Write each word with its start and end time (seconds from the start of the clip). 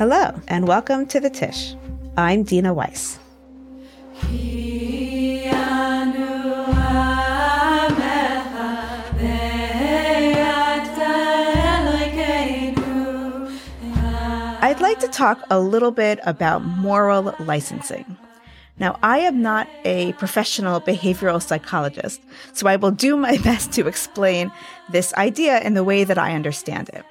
Hello, 0.00 0.32
and 0.48 0.66
welcome 0.66 1.04
to 1.08 1.20
the 1.20 1.28
Tisch. 1.28 1.74
I'm 2.16 2.42
Dena 2.42 2.72
Weiss. 2.72 3.18
I'd 14.62 14.80
like 14.80 15.00
to 15.00 15.08
talk 15.08 15.44
a 15.50 15.60
little 15.60 15.90
bit 15.90 16.18
about 16.24 16.64
moral 16.64 17.34
licensing. 17.38 18.16
Now, 18.78 18.98
I 19.02 19.18
am 19.18 19.42
not 19.42 19.68
a 19.84 20.14
professional 20.14 20.80
behavioral 20.80 21.42
psychologist, 21.42 22.22
so 22.54 22.66
I 22.66 22.76
will 22.76 22.90
do 22.90 23.18
my 23.18 23.36
best 23.44 23.70
to 23.72 23.86
explain 23.86 24.50
this 24.90 25.12
idea 25.12 25.60
in 25.60 25.74
the 25.74 25.84
way 25.84 26.04
that 26.04 26.16
I 26.16 26.32
understand 26.34 26.88
it. 26.88 27.04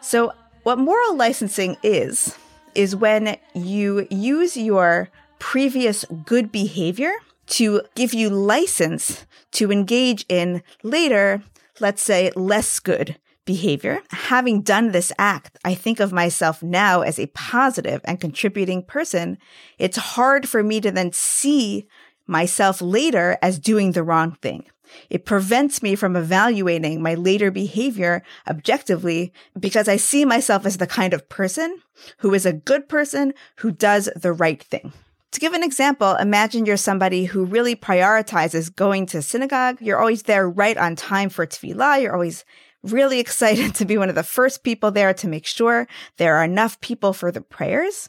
So, 0.00 0.32
what 0.62 0.78
moral 0.78 1.16
licensing 1.16 1.76
is, 1.82 2.36
is 2.74 2.94
when 2.94 3.36
you 3.54 4.06
use 4.10 4.56
your 4.56 5.08
previous 5.38 6.04
good 6.24 6.52
behavior 6.52 7.12
to 7.46 7.82
give 7.94 8.14
you 8.14 8.30
license 8.30 9.26
to 9.52 9.72
engage 9.72 10.24
in 10.28 10.62
later, 10.82 11.42
let's 11.80 12.02
say, 12.02 12.30
less 12.36 12.78
good 12.78 13.16
behavior. 13.44 14.00
Having 14.10 14.62
done 14.62 14.92
this 14.92 15.12
act, 15.18 15.58
I 15.64 15.74
think 15.74 15.98
of 15.98 16.12
myself 16.12 16.62
now 16.62 17.00
as 17.00 17.18
a 17.18 17.26
positive 17.28 18.00
and 18.04 18.20
contributing 18.20 18.84
person. 18.84 19.38
It's 19.78 19.96
hard 19.96 20.48
for 20.48 20.62
me 20.62 20.80
to 20.82 20.92
then 20.92 21.12
see 21.12 21.88
myself 22.30 22.80
later 22.80 23.36
as 23.42 23.58
doing 23.58 23.92
the 23.92 24.02
wrong 24.02 24.32
thing. 24.40 24.64
It 25.08 25.24
prevents 25.24 25.82
me 25.82 25.94
from 25.94 26.16
evaluating 26.16 27.02
my 27.02 27.14
later 27.14 27.50
behavior 27.50 28.22
objectively 28.48 29.32
because 29.58 29.88
I 29.88 29.96
see 29.96 30.24
myself 30.24 30.66
as 30.66 30.78
the 30.78 30.86
kind 30.86 31.12
of 31.14 31.28
person 31.28 31.78
who 32.18 32.34
is 32.34 32.46
a 32.46 32.52
good 32.52 32.88
person 32.88 33.34
who 33.56 33.70
does 33.70 34.08
the 34.16 34.32
right 34.32 34.62
thing. 34.62 34.92
To 35.32 35.40
give 35.40 35.52
an 35.52 35.62
example, 35.62 36.16
imagine 36.16 36.66
you're 36.66 36.76
somebody 36.76 37.24
who 37.24 37.44
really 37.44 37.76
prioritizes 37.76 38.74
going 38.74 39.06
to 39.06 39.22
synagogue. 39.22 39.78
You're 39.80 40.00
always 40.00 40.24
there 40.24 40.48
right 40.48 40.76
on 40.76 40.96
time 40.96 41.28
for 41.28 41.46
tefillah. 41.46 42.02
You're 42.02 42.14
always 42.14 42.44
really 42.82 43.20
excited 43.24 43.74
to 43.76 43.84
be 43.84 43.96
one 43.96 44.08
of 44.08 44.16
the 44.16 44.24
first 44.24 44.64
people 44.64 44.90
there 44.90 45.14
to 45.14 45.28
make 45.28 45.46
sure 45.46 45.86
there 46.16 46.36
are 46.36 46.44
enough 46.44 46.80
people 46.80 47.12
for 47.12 47.30
the 47.30 47.40
prayers. 47.40 48.08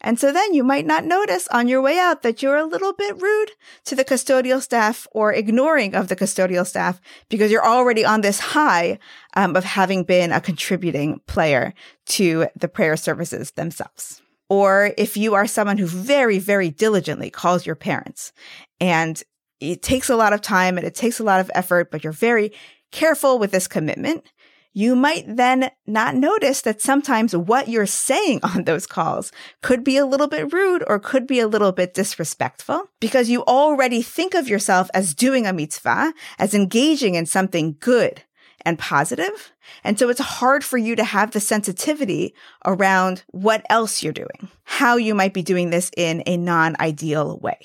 And 0.00 0.18
so 0.18 0.32
then 0.32 0.54
you 0.54 0.62
might 0.62 0.86
not 0.86 1.04
notice 1.04 1.48
on 1.48 1.66
your 1.66 1.82
way 1.82 1.98
out 1.98 2.22
that 2.22 2.42
you're 2.42 2.56
a 2.56 2.66
little 2.66 2.92
bit 2.92 3.20
rude 3.20 3.50
to 3.84 3.96
the 3.96 4.04
custodial 4.04 4.62
staff 4.62 5.06
or 5.12 5.32
ignoring 5.32 5.94
of 5.94 6.08
the 6.08 6.16
custodial 6.16 6.66
staff 6.66 7.00
because 7.28 7.50
you're 7.50 7.66
already 7.66 8.04
on 8.04 8.20
this 8.20 8.38
high 8.38 8.98
um, 9.34 9.56
of 9.56 9.64
having 9.64 10.04
been 10.04 10.30
a 10.30 10.40
contributing 10.40 11.20
player 11.26 11.74
to 12.06 12.46
the 12.54 12.68
prayer 12.68 12.96
services 12.96 13.52
themselves. 13.52 14.22
Or 14.48 14.94
if 14.96 15.16
you 15.16 15.34
are 15.34 15.46
someone 15.46 15.78
who 15.78 15.86
very, 15.86 16.38
very 16.38 16.70
diligently 16.70 17.28
calls 17.28 17.66
your 17.66 17.74
parents 17.74 18.32
and 18.80 19.22
it 19.60 19.82
takes 19.82 20.08
a 20.08 20.16
lot 20.16 20.32
of 20.32 20.40
time 20.40 20.78
and 20.78 20.86
it 20.86 20.94
takes 20.94 21.18
a 21.18 21.24
lot 21.24 21.40
of 21.40 21.50
effort, 21.54 21.90
but 21.90 22.04
you're 22.04 22.12
very 22.12 22.52
careful 22.92 23.38
with 23.38 23.50
this 23.50 23.68
commitment, 23.68 24.24
you 24.72 24.94
might 24.94 25.24
then 25.26 25.70
not 25.86 26.14
notice 26.14 26.60
that 26.62 26.80
sometimes 26.80 27.34
what 27.34 27.68
you're 27.68 27.86
saying 27.86 28.40
on 28.42 28.64
those 28.64 28.86
calls 28.86 29.32
could 29.62 29.82
be 29.82 29.96
a 29.96 30.06
little 30.06 30.28
bit 30.28 30.52
rude 30.52 30.84
or 30.86 30.98
could 30.98 31.26
be 31.26 31.40
a 31.40 31.48
little 31.48 31.72
bit 31.72 31.94
disrespectful 31.94 32.84
because 33.00 33.28
you 33.28 33.42
already 33.44 34.02
think 34.02 34.34
of 34.34 34.48
yourself 34.48 34.90
as 34.94 35.14
doing 35.14 35.46
a 35.46 35.52
mitzvah, 35.52 36.12
as 36.38 36.54
engaging 36.54 37.14
in 37.14 37.26
something 37.26 37.76
good 37.80 38.22
and 38.64 38.78
positive. 38.78 39.52
And 39.84 39.98
so 39.98 40.08
it's 40.08 40.20
hard 40.20 40.64
for 40.64 40.78
you 40.78 40.96
to 40.96 41.04
have 41.04 41.30
the 41.30 41.40
sensitivity 41.40 42.34
around 42.64 43.24
what 43.28 43.64
else 43.70 44.02
you're 44.02 44.12
doing, 44.12 44.48
how 44.64 44.96
you 44.96 45.14
might 45.14 45.34
be 45.34 45.42
doing 45.42 45.70
this 45.70 45.90
in 45.96 46.22
a 46.26 46.36
non 46.36 46.76
ideal 46.80 47.38
way. 47.38 47.58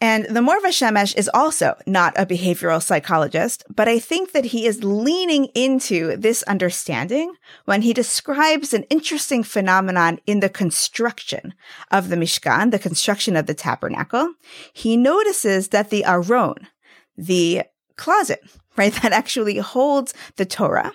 And 0.00 0.26
the 0.26 0.40
Morva 0.40 0.68
Shemesh 0.68 1.16
is 1.16 1.28
also 1.34 1.76
not 1.84 2.14
a 2.16 2.24
behavioral 2.24 2.80
psychologist, 2.80 3.64
but 3.68 3.88
I 3.88 3.98
think 3.98 4.30
that 4.30 4.46
he 4.46 4.64
is 4.64 4.84
leaning 4.84 5.46
into 5.56 6.16
this 6.16 6.44
understanding 6.44 7.34
when 7.64 7.82
he 7.82 7.92
describes 7.92 8.72
an 8.72 8.84
interesting 8.84 9.42
phenomenon 9.42 10.20
in 10.24 10.38
the 10.38 10.48
construction 10.48 11.54
of 11.90 12.10
the 12.10 12.16
Mishkan, 12.16 12.70
the 12.70 12.78
construction 12.78 13.34
of 13.34 13.46
the 13.46 13.54
tabernacle. 13.54 14.34
He 14.72 14.96
notices 14.96 15.68
that 15.68 15.90
the 15.90 16.04
Aron, 16.04 16.68
the 17.16 17.62
closet, 17.96 18.42
right, 18.76 18.92
that 19.02 19.12
actually 19.12 19.58
holds 19.58 20.14
the 20.36 20.46
Torah, 20.46 20.92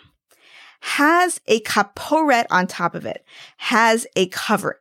has 0.80 1.42
a 1.48 1.60
kaporet 1.62 2.46
on 2.50 2.68
top 2.68 2.96
of 2.96 3.06
it, 3.06 3.26
has 3.58 4.08
a 4.16 4.28
covering. 4.28 4.78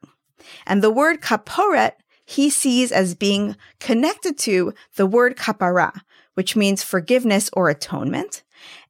And 0.65 0.83
the 0.83 0.91
word 0.91 1.21
kaporet 1.21 1.93
he 2.33 2.51
sees 2.51 2.91
as 2.93 3.15
being 3.15 3.57
connected 3.79 4.39
to 4.39 4.73
the 4.97 5.07
word 5.07 5.37
kapara, 5.37 6.01
which 6.35 6.57
means 6.57 6.83
forgiveness 6.83 7.51
or 7.53 7.69
atonement. 7.69 8.43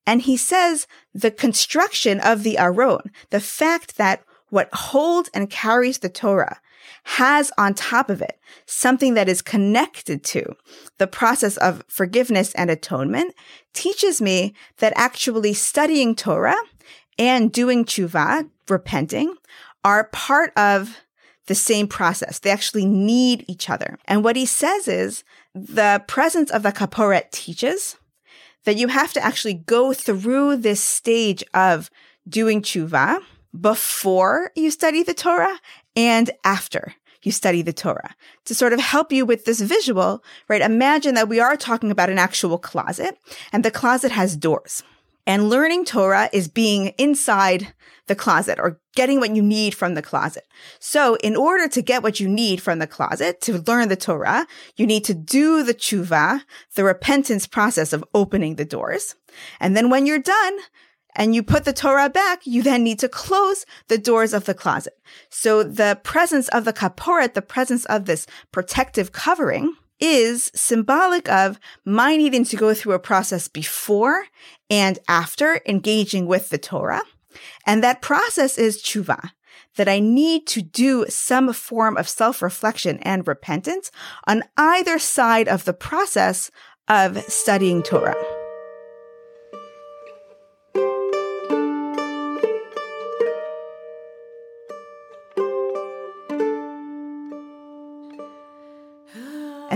And 0.07 0.23
he 0.23 0.37
says 0.37 0.87
the 1.15 1.31
construction 1.31 2.21
of 2.21 2.43
the 2.43 2.59
Aron, 2.59 3.11
the 3.31 3.41
fact 3.41 3.97
that 3.97 4.23
what 4.51 4.73
holds 4.73 5.31
and 5.35 5.51
carries 5.51 5.99
the 5.99 6.09
Torah 6.09 6.61
has 7.05 7.51
on 7.59 7.75
top 7.75 8.11
of 8.11 8.23
it 8.23 8.39
something 8.67 9.15
that 9.15 9.29
is 9.29 9.43
connected 9.43 10.23
to 10.23 10.55
the 10.99 11.07
process 11.07 11.57
of 11.57 11.83
forgiveness 11.89 12.53
and 12.55 12.71
atonement 12.71 13.35
teaches 13.73 14.21
me 14.21 14.55
that 14.79 14.93
actually 14.95 15.53
studying 15.53 16.15
Torah 16.15 16.61
and 17.19 17.51
doing 17.53 17.85
tshuva, 17.85 18.49
repenting, 18.69 19.35
are 19.85 20.05
part 20.13 20.53
of 20.57 20.99
the 21.47 21.55
same 21.55 21.89
process. 21.89 22.39
They 22.39 22.51
actually 22.51 22.87
need 22.87 23.45
each 23.49 23.69
other. 23.69 23.99
And 24.07 24.25
what 24.25 24.37
he 24.37 24.47
says 24.47 24.89
is 24.89 25.25
the 25.55 26.03
presence 26.07 26.51
of 26.51 26.63
the 26.63 26.73
kaporet 26.73 27.31
teaches 27.31 27.97
that 28.65 28.77
you 28.77 28.89
have 28.89 29.13
to 29.13 29.25
actually 29.25 29.55
go 29.55 29.93
through 29.93 30.57
this 30.57 30.83
stage 30.83 31.43
of 31.53 31.91
doing 32.29 32.63
tshuva 32.63 33.21
before 33.59 34.53
you 34.55 34.71
study 34.71 35.03
the 35.03 35.15
Torah 35.15 35.59
and 35.97 36.31
after 36.45 36.95
you 37.23 37.33
study 37.33 37.63
the 37.63 37.73
Torah 37.73 38.15
to 38.45 38.55
sort 38.55 38.73
of 38.73 38.81
help 38.81 39.13
you 39.13 39.25
with 39.25 39.45
this 39.45 39.61
visual, 39.61 40.25
right? 40.49 40.63
Imagine 40.63 41.15
that 41.15 41.29
we 41.29 41.41
are 41.41 41.57
talking 41.57 41.91
about 41.91 42.11
an 42.11 42.19
actual 42.19 42.59
closet 42.59 43.19
and 43.53 43.65
the 43.65 43.71
closet 43.71 44.13
has 44.13 44.37
doors. 44.37 44.83
And 45.27 45.49
learning 45.49 45.84
Torah 45.84 46.28
is 46.33 46.49
being 46.49 46.88
inside 46.99 47.75
the 48.09 48.16
closet 48.16 48.59
or 48.59 48.81
getting 48.97 49.21
what 49.21 49.34
you 49.34 49.43
need 49.43 49.75
from 49.75 49.94
the 49.94 50.03
closet. 50.03 50.44
So 50.81 51.16
in 51.22 51.37
order 51.37 51.69
to 51.69 51.81
get 51.81 52.03
what 52.03 52.19
you 52.19 52.28
need 52.28 52.60
from 52.60 52.81
the 52.81 52.87
closet 52.87 53.41
to 53.43 53.62
learn 53.66 53.88
the 53.88 53.97
Torah, 53.97 54.47
you 54.77 54.87
need 54.87 55.05
to 55.05 55.15
do 55.15 55.62
the 55.62 55.75
tshuva, 55.75 56.43
the 56.75 56.84
repentance 56.84 57.47
process 57.47 57.93
of 57.93 58.05
opening 58.12 58.56
the 58.56 58.65
doors. 58.65 59.15
And 59.61 59.77
then 59.77 59.91
when 59.91 60.06
you're 60.06 60.19
done, 60.19 60.59
and 61.15 61.34
you 61.34 61.43
put 61.43 61.65
the 61.65 61.72
Torah 61.72 62.09
back, 62.09 62.47
you 62.47 62.62
then 62.62 62.82
need 62.82 62.99
to 63.00 63.09
close 63.09 63.66
the 63.88 63.99
doors 63.99 64.32
of 64.32 64.44
the 64.44 64.55
closet. 64.55 64.94
So 65.28 65.62
the 65.62 66.00
presence 66.03 66.49
of 66.49 66.65
the 66.65 66.72
kaporet, 66.72 67.34
the 67.34 67.43
presence 67.43 67.84
of 67.84 68.06
this 68.06 68.27
protective 68.50 69.12
covering, 69.12 69.75
is 70.03 70.51
symbolic 70.53 71.29
of 71.31 71.61
my 71.85 72.17
needing 72.17 72.45
to 72.45 72.57
go 72.57 72.75
through 72.75 72.93
a 72.93 72.99
process 72.99 73.47
before 73.47 74.25
and 74.69 74.99
after 75.07 75.61
engaging 75.65 76.27
with 76.27 76.49
the 76.49 76.59
Torah. 76.59 77.03
And 77.65 77.83
that 77.85 78.03
process 78.03 78.59
is 78.59 78.83
tshuva, 78.83 79.31
that 79.77 79.89
I 79.89 80.01
need 80.01 80.47
to 80.49 80.61
do 80.61 81.07
some 81.09 81.53
form 81.53 81.97
of 81.97 82.09
self-reflection 82.09 82.99
and 82.99 83.27
repentance 83.29 83.93
on 84.27 84.43
either 84.57 84.99
side 84.99 85.47
of 85.49 85.65
the 85.65 85.73
process 85.73 86.51
of 86.89 87.23
studying 87.23 87.83
Torah. 87.83 88.42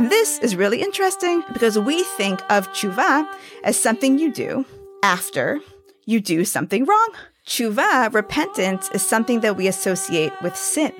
This 0.08 0.38
is 0.38 0.55
really 0.55 0.82
interesting 0.82 1.43
because 1.53 1.76
we 1.76 2.05
think 2.05 2.41
of 2.49 2.69
tshuva 2.69 3.26
as 3.64 3.76
something 3.76 4.20
you 4.20 4.31
do 4.31 4.64
after 5.03 5.58
you 6.05 6.20
do 6.20 6.44
something 6.44 6.85
wrong. 6.85 7.08
Tshuva, 7.44 8.14
repentance, 8.14 8.88
is 8.94 9.05
something 9.05 9.41
that 9.41 9.56
we 9.56 9.67
associate 9.67 10.32
with 10.43 10.55
sin, 10.55 10.93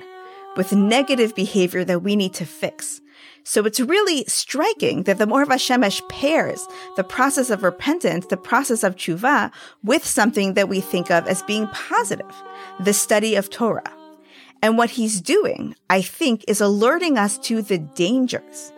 with 0.57 0.73
negative 0.73 1.33
behavior 1.35 1.85
that 1.85 2.03
we 2.03 2.17
need 2.17 2.33
to 2.33 2.45
fix. 2.45 2.99
So 3.45 3.63
it's 3.63 3.79
really 3.79 4.25
striking 4.25 5.03
that 5.03 5.19
the 5.19 5.25
Morva 5.25 5.55
Shemesh 5.55 6.01
pairs 6.09 6.67
the 6.97 7.05
process 7.05 7.49
of 7.49 7.63
repentance, 7.63 8.25
the 8.25 8.35
process 8.35 8.83
of 8.83 8.97
tshuva, 8.97 9.51
with 9.85 10.05
something 10.05 10.55
that 10.55 10.67
we 10.67 10.81
think 10.81 11.09
of 11.09 11.27
as 11.27 11.43
being 11.43 11.67
positive, 11.67 12.35
the 12.81 12.93
study 12.93 13.35
of 13.35 13.49
Torah. 13.49 13.93
And 14.61 14.77
what 14.77 14.89
he's 14.89 15.21
doing, 15.21 15.75
I 15.89 16.01
think, 16.01 16.43
is 16.45 16.59
alerting 16.59 17.17
us 17.17 17.37
to 17.47 17.61
the 17.61 17.77
dangers 17.77 18.73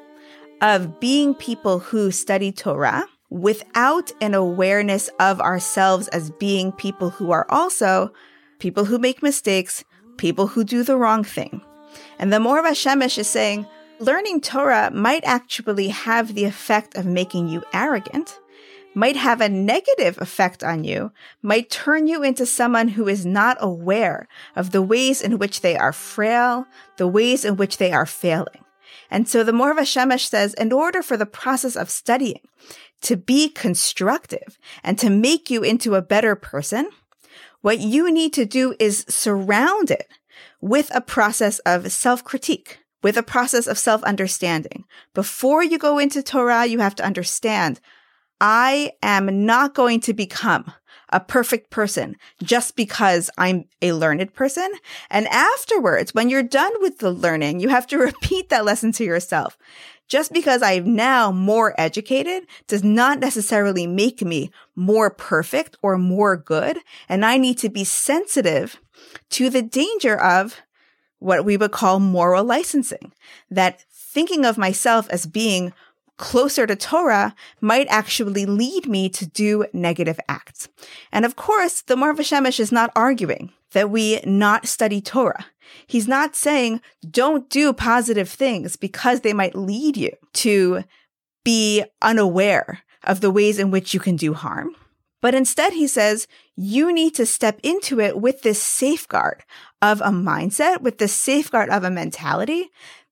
of 0.61 1.00
being 1.00 1.33
people 1.33 1.79
who 1.79 2.11
study 2.11 2.51
Torah 2.51 3.06
without 3.29 4.11
an 4.21 4.33
awareness 4.33 5.09
of 5.19 5.39
ourselves 5.39 6.07
as 6.09 6.31
being 6.31 6.71
people 6.71 7.09
who 7.09 7.31
are 7.31 7.45
also 7.50 8.11
people 8.59 8.85
who 8.85 8.97
make 8.97 9.23
mistakes, 9.23 9.83
people 10.17 10.47
who 10.47 10.63
do 10.63 10.83
the 10.83 10.97
wrong 10.97 11.23
thing. 11.23 11.61
And 12.17 12.33
the 12.33 12.39
Mor 12.39 12.61
Shemesh 12.61 13.17
is 13.17 13.27
saying, 13.27 13.65
learning 14.00 14.41
Torah 14.41 14.91
might 14.91 15.23
actually 15.23 15.89
have 15.89 16.33
the 16.33 16.45
effect 16.45 16.95
of 16.95 17.06
making 17.06 17.50
you 17.50 17.63
arrogant, 17.73 18.39
might 18.95 19.15
have 19.15 19.39
a 19.39 19.50
negative 19.50 20.17
effect 20.19 20.63
on 20.63 20.83
you, 20.83 21.11
might 21.41 21.69
turn 21.69 22.07
you 22.07 22.23
into 22.23 22.45
someone 22.45 22.89
who 22.89 23.07
is 23.07 23.25
not 23.25 23.57
aware 23.59 24.27
of 24.56 24.71
the 24.71 24.81
ways 24.81 25.21
in 25.21 25.38
which 25.38 25.61
they 25.61 25.77
are 25.77 25.94
frail, 25.94 26.65
the 26.97 27.07
ways 27.07 27.45
in 27.45 27.56
which 27.56 27.77
they 27.77 27.91
are 27.91 28.06
failing. 28.06 28.65
And 29.09 29.27
so 29.27 29.44
the 29.44 29.53
Mor 29.53 29.74
Shemesh 29.75 30.27
says, 30.27 30.53
in 30.56 30.71
order 30.71 31.01
for 31.01 31.18
the 31.18 31.25
process 31.25 31.75
of 31.75 31.89
studying 31.89 32.41
to 33.01 33.15
be 33.15 33.50
constructive 33.50 34.57
and 34.83 34.97
to 35.00 35.09
make 35.09 35.50
you 35.50 35.63
into 35.63 35.95
a 35.95 36.01
better 36.01 36.36
person, 36.36 36.89
what 37.62 37.80
you 37.80 38.12
need 38.12 38.33
to 38.33 38.45
do 38.45 38.75
is 38.80 39.06
surround 39.09 39.91
it 39.91 40.07
with 40.62 40.94
a 40.94 41.01
process 41.01 41.59
of 41.59 41.91
self 41.91 42.24
critique, 42.24 42.80
with 43.01 43.18
a 43.18 43.24
process 43.24 43.68
of 43.68 43.77
self 43.77 44.03
understanding. 44.03 44.86
Before 45.13 45.63
you 45.63 45.77
go 45.77 45.97
into 45.97 46.24
Torah, 46.24 46.65
you 46.65 46.80
have 46.80 46.95
to 46.95 47.06
understand 47.06 47.80
I 48.42 48.92
am 49.03 49.45
not 49.45 49.74
going 49.74 50.00
to 50.01 50.13
become 50.13 50.71
a 51.09 51.19
perfect 51.19 51.69
person 51.69 52.15
just 52.44 52.75
because 52.75 53.30
I'm 53.38 53.65
a 53.81 53.94
learned 53.94 54.33
person. 54.33 54.71
And 55.09 55.27
afterwards, 55.27 56.13
when 56.13 56.30
you're 56.30 56.44
done 56.44 56.74
with 56.80 57.00
the 57.00 57.12
learning, 57.12 57.59
you 57.59 57.69
have 57.69 57.88
to 57.88 57.97
repeat 58.00 58.50
that 58.50 58.65
lesson 58.65 58.91
to 58.94 59.03
yourself. 59.03 59.57
Just 60.07 60.33
because 60.33 60.63
I'm 60.63 60.95
now 60.95 61.31
more 61.31 61.75
educated 61.77 62.47
does 62.68 62.83
not 62.83 63.19
necessarily 63.19 63.86
make 63.86 64.24
me 64.24 64.50
more 64.75 65.12
perfect 65.12 65.77
or 65.83 66.00
more 66.00 66.36
good. 66.36 66.80
And 67.07 67.24
I 67.24 67.38
need 67.38 67.59
to 67.59 67.69
be 67.69 67.83
sensitive 67.83 68.80
to 69.30 69.51
the 69.51 69.62
danger 69.62 70.19
of 70.19 70.62
what 71.19 71.45
we 71.45 71.57
would 71.57 71.71
call 71.71 72.00
moral 72.00 72.44
licensing, 72.44 73.13
that 73.51 73.83
thinking 73.92 74.45
of 74.45 74.57
myself 74.57 75.07
as 75.09 75.27
being 75.27 75.74
closer 76.19 76.68
to 76.68 76.75
Torah 76.75 77.33
might 77.62 77.88
actually 77.89 78.45
lead 78.45 78.88
me 78.88 79.10
to 79.10 79.25
do 79.25 79.66
negative 79.74 80.19
acts. 80.30 80.69
And 81.12 81.25
of 81.25 81.36
course, 81.36 81.81
the 81.81 81.95
Mor 81.95 82.13
Shemesh 82.13 82.60
is 82.60 82.71
not 82.71 82.92
arguing 82.95 83.51
that 83.71 83.89
we 83.89 84.19
not 84.25 84.68
study 84.68 85.01
Torah. 85.01 85.48
He's 85.88 86.07
not 86.07 86.36
saying 86.36 86.81
don't 87.10 87.50
do 87.50 87.74
positive 87.74 88.30
things 88.30 88.75
because 88.75 89.21
they 89.21 89.33
might 89.33 89.56
lead 89.56 89.98
you 89.98 90.12
to 90.33 90.83
be 91.44 91.83
unaware 92.01 92.81
of 93.04 93.21
the 93.21 93.31
ways 93.31 93.57
in 93.57 93.71
which 93.71 93.94
you 93.94 94.00
can 94.00 94.16
do 94.16 94.33
harm. 94.33 94.75
But 95.21 95.36
instead, 95.36 95.74
he 95.74 95.88
says 95.88 96.27
you 96.56 96.94
need 96.94 97.16
to 97.16 97.25
step 97.25 97.60
into 97.63 98.00
it 98.00 98.19
with 98.19 98.42
this 98.42 98.62
safeguard 98.62 99.44
of 99.81 100.01
a 100.01 100.10
mindset, 100.10 100.81
with 100.81 100.98
the 100.98 101.07
safeguard 101.07 101.69
of 101.69 101.83
a 101.83 101.89
mentality 101.89 102.69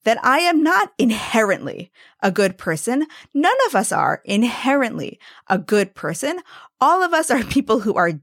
that 0.08 0.24
I 0.24 0.40
am 0.40 0.64
not 0.64 0.94
inherently 0.98 1.92
a 2.24 2.32
good 2.32 2.58
person. 2.58 3.06
None 3.34 3.58
of 3.68 3.76
us 3.76 3.92
are 3.92 4.22
inherently 4.24 5.20
a 5.48 5.58
good 5.58 5.96
person. 5.96 6.40
All 6.80 7.04
of 7.04 7.14
us 7.14 7.30
are 7.30 7.44
people 7.58 7.82
who 7.82 7.94
are 7.96 8.14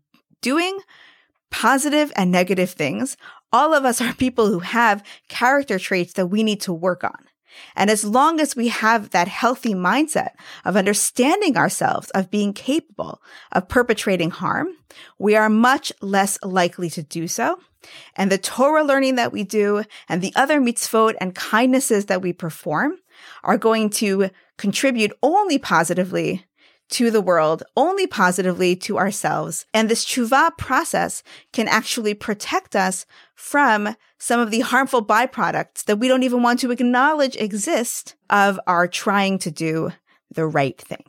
doing 0.40 0.80
positive 1.50 2.10
and 2.16 2.32
negative 2.32 2.70
things. 2.70 3.18
All 3.52 3.74
of 3.74 3.84
us 3.84 4.00
are 4.00 4.14
people 4.14 4.46
who 4.46 4.60
have 4.60 5.04
character 5.28 5.78
traits 5.78 6.14
that 6.14 6.28
we 6.28 6.42
need 6.42 6.62
to 6.62 6.72
work 6.72 7.04
on. 7.04 7.18
And 7.76 7.90
as 7.90 8.02
long 8.02 8.40
as 8.40 8.56
we 8.56 8.68
have 8.68 9.10
that 9.10 9.28
healthy 9.28 9.74
mindset 9.74 10.30
of 10.64 10.78
understanding 10.78 11.58
ourselves, 11.58 12.08
of 12.12 12.30
being 12.30 12.54
capable 12.54 13.20
of 13.52 13.68
perpetrating 13.68 14.30
harm, 14.30 14.68
we 15.18 15.36
are 15.36 15.50
much 15.50 15.92
less 16.00 16.38
likely 16.42 16.88
to 16.88 17.02
do 17.02 17.28
so. 17.28 17.58
And 18.16 18.30
the 18.30 18.38
Torah 18.38 18.84
learning 18.84 19.16
that 19.16 19.32
we 19.32 19.44
do 19.44 19.84
and 20.08 20.22
the 20.22 20.32
other 20.34 20.60
mitzvot 20.60 21.14
and 21.20 21.34
kindnesses 21.34 22.06
that 22.06 22.22
we 22.22 22.32
perform 22.32 22.98
are 23.42 23.58
going 23.58 23.90
to 23.90 24.30
contribute 24.56 25.12
only 25.22 25.58
positively 25.58 26.44
to 26.90 27.10
the 27.10 27.20
world, 27.20 27.62
only 27.76 28.06
positively 28.06 28.76
to 28.76 28.98
ourselves. 28.98 29.66
And 29.72 29.88
this 29.88 30.04
tshuva 30.04 30.56
process 30.58 31.22
can 31.52 31.66
actually 31.66 32.14
protect 32.14 32.76
us 32.76 33.06
from 33.34 33.96
some 34.18 34.40
of 34.40 34.50
the 34.50 34.60
harmful 34.60 35.04
byproducts 35.04 35.84
that 35.84 35.98
we 35.98 36.08
don't 36.08 36.22
even 36.22 36.42
want 36.42 36.60
to 36.60 36.70
acknowledge 36.70 37.36
exist 37.36 38.14
of 38.30 38.60
our 38.66 38.86
trying 38.86 39.38
to 39.40 39.50
do 39.50 39.92
the 40.30 40.46
right 40.46 40.78
thing. 40.80 41.04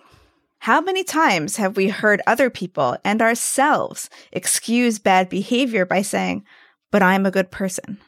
How 0.60 0.82
many 0.82 1.04
times 1.04 1.58
have 1.58 1.78
we 1.78 1.90
heard 1.90 2.22
other 2.26 2.50
people 2.50 2.98
and 3.04 3.22
ourselves 3.22 4.10
excuse 4.32 4.98
bad 4.98 5.30
behavior 5.30 5.86
by 5.86 6.02
saying, 6.02 6.44
but 6.92 7.02
I'm 7.02 7.26
a 7.26 7.32
good 7.32 7.52
person. 7.52 8.00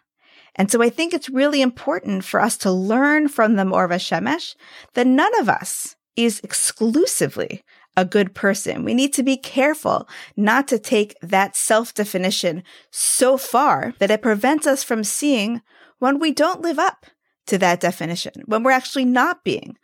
And 0.56 0.72
so 0.72 0.82
I 0.82 0.90
think 0.90 1.14
it's 1.14 1.30
really 1.30 1.62
important 1.62 2.24
for 2.24 2.40
us 2.40 2.58
to 2.60 2.72
learn 2.72 3.28
from 3.28 3.56
the 3.56 3.66
Mor 3.66 3.88
Shemesh 3.88 4.56
that 4.96 5.08
none 5.08 5.40
of 5.40 5.48
us 5.48 5.96
is 6.16 6.42
exclusively 6.44 7.64
a 7.96 8.06
good 8.06 8.34
person. 8.34 8.84
We 8.84 8.94
need 8.94 9.14
to 9.14 9.24
be 9.24 9.38
careful 9.38 10.08
not 10.36 10.68
to 10.70 10.80
take 10.80 11.16
that 11.22 11.56
self 11.56 11.94
definition 11.94 12.64
so 12.92 13.38
far 13.38 13.94
that 14.00 14.12
it 14.12 14.22
prevents 14.22 14.68
us 14.68 14.84
from 14.84 15.04
seeing 15.04 15.62
when 16.00 16.20
we 16.20 16.32
don't 16.32 16.62
live 16.62 16.80
up 16.80 17.06
to 17.48 17.58
that 17.60 17.80
definition, 17.80 18.34
when 18.46 18.64
we're 18.64 18.72
actually 18.72 19.06
not 19.06 19.44
being 19.44 19.78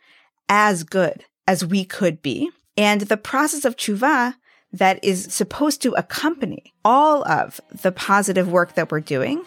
as 0.48 0.84
good 0.84 1.24
as 1.46 1.64
we 1.64 1.84
could 1.84 2.22
be. 2.22 2.50
And 2.76 3.02
the 3.02 3.16
process 3.16 3.64
of 3.64 3.76
tshuva 3.76 4.34
that 4.74 5.02
is 5.04 5.32
supposed 5.32 5.80
to 5.82 5.92
accompany 5.92 6.74
all 6.84 7.26
of 7.28 7.60
the 7.70 7.92
positive 7.92 8.50
work 8.50 8.74
that 8.74 8.90
we're 8.90 9.00
doing 9.00 9.44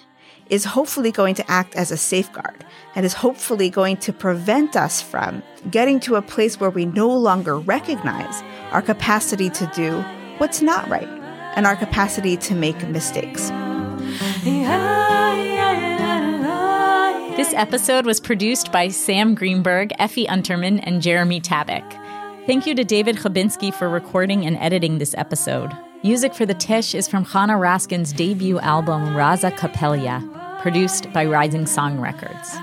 is 0.50 0.64
hopefully 0.64 1.12
going 1.12 1.36
to 1.36 1.52
act 1.52 1.76
as 1.76 1.92
a 1.92 1.98
safeguard 1.98 2.66
and 2.96 3.06
is 3.06 3.14
hopefully 3.14 3.70
going 3.70 3.98
to 3.98 4.14
prevent 4.14 4.78
us 4.78 5.02
from 5.02 5.44
getting 5.70 6.00
to 6.00 6.16
a 6.16 6.22
place 6.22 6.60
where 6.62 6.70
we 6.70 6.86
no 6.86 7.10
longer 7.10 7.60
recognize 7.60 8.42
our 8.72 8.82
capacity 8.82 9.50
to 9.50 9.70
do 9.76 10.02
what's 10.38 10.62
not 10.62 10.88
right 10.88 11.10
and 11.58 11.68
our 11.68 11.76
capacity 11.76 12.38
to 12.38 12.56
make 12.56 12.82
mistakes. 12.88 13.50
This 17.36 17.54
episode 17.54 18.06
was 18.06 18.22
produced 18.22 18.72
by 18.72 18.88
Sam 18.88 19.36
Greenberg, 19.36 19.92
Effie 20.00 20.26
Unterman, 20.26 20.80
and 20.84 21.02
Jeremy 21.02 21.42
Tabak. 21.42 22.07
Thank 22.48 22.66
you 22.66 22.74
to 22.76 22.86
David 22.86 23.18
Chabinsky 23.18 23.74
for 23.74 23.90
recording 23.90 24.46
and 24.46 24.56
editing 24.60 25.00
this 25.00 25.14
episode. 25.18 25.70
Music 26.02 26.34
for 26.34 26.46
the 26.46 26.54
Tisch 26.54 26.96
is 26.96 27.06
from 27.06 27.26
Chana 27.26 27.60
Raskin's 27.60 28.14
debut 28.14 28.58
album 28.60 29.18
RAZA 29.18 29.52
Kapelya, 29.58 30.62
produced 30.62 31.12
by 31.12 31.26
Rising 31.26 31.66
Song 31.66 32.00
Records. 32.00 32.56